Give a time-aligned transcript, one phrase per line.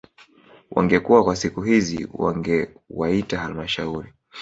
[0.71, 4.13] Wangekuwa kwa siku hizi wangewaita halmashauri